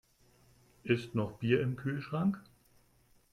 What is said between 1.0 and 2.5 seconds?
noch Bier im Kühlschrank?